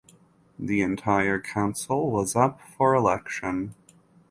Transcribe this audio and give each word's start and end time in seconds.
The 0.57 0.81
entire 0.81 1.39
council 1.39 2.09
was 2.09 2.35
up 2.35 2.59
for 2.75 2.95
election. 2.95 3.75